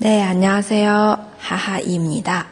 [0.00, 2.44] 네安녕하세요哈哈입니다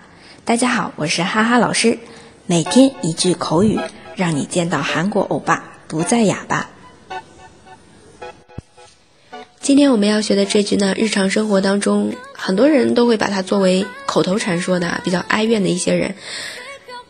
[0.44, 1.98] 大家好，我是哈哈老师。
[2.46, 3.78] 每天一句口语，
[4.16, 6.70] 让你见到韩国欧巴不再哑巴。
[9.60, 16.14] 今天我们要学的这句呢，日常生活当中很多人都会把它作为口头禅说的，比较哀怨的一些人，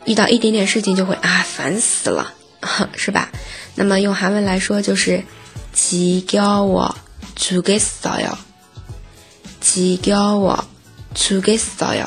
[0.05, 2.33] 遇到一点点事情就会啊烦死了，
[2.97, 3.31] 是吧？
[3.75, 5.25] 那么用韩文来说就是
[5.75, 8.37] 지겨워죽겠어 요。
[9.61, 12.07] 지겨워죽겠어 요。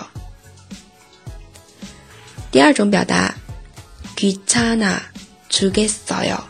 [2.52, 3.36] 第二种表达，
[4.16, 6.44] 귀찮아죽겠어 요。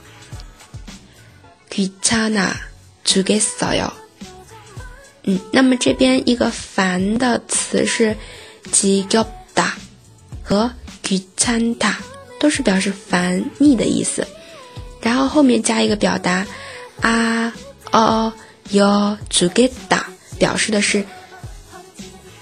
[1.69, 3.91] 귀찮아죽겠어 요。
[5.23, 8.15] 嗯，那么这边一个烦的词是
[8.71, 9.73] 지겹다
[10.43, 10.71] 和
[11.03, 11.95] 귀찮다，
[12.39, 14.27] 都是表示烦腻的意思。
[15.01, 16.45] 然后后面加一个表达
[17.01, 17.53] 啊
[17.91, 18.33] 哦
[18.71, 20.03] 哟죽겠 다。
[20.42, 21.04] 表示的是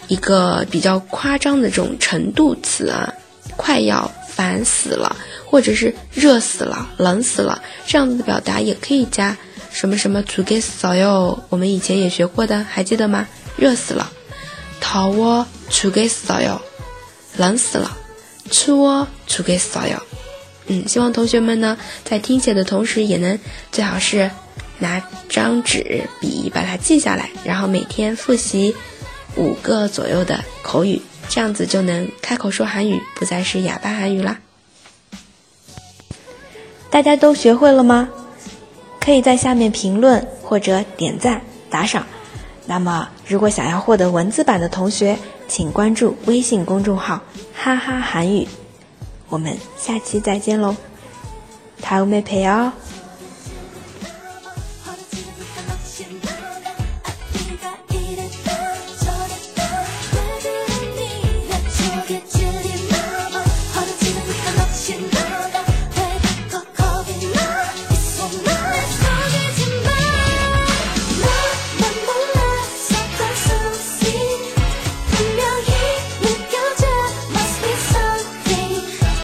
[0.08, 3.12] 一个比较夸张的这种程度词啊，
[3.58, 9.36] 快要烦死了，或者是热死了、冷死了，这样子的表达也可以加
[9.70, 11.44] 什么什么足给扫哟。
[11.50, 13.28] 我们以前也学过的，还记得吗？
[13.58, 14.10] 热死了，
[14.80, 16.58] 逃窝足给扫哟，
[17.36, 17.94] 冷死了，
[18.50, 20.02] 吃窝足给扫哟。
[20.68, 23.38] 嗯，希望同学们呢在听写的同时，也能
[23.70, 24.30] 最好是。
[24.79, 28.75] 拿张纸笔把它记下来，然后每天复习
[29.35, 34.39] 五个左右的口语，这样子就能开口说韩语，不再是哑巴韩语啦。
[36.89, 38.09] 大家都学会了吗？
[38.99, 42.05] 可以在下面评论或者点赞打赏。
[42.65, 47.21] 那么，如果想要获得文字版的同学，请关注微信公众号“
[47.53, 48.47] 哈哈韩语”。
[49.29, 50.75] 我们下期再见喽，
[51.81, 52.71] 다음에봬요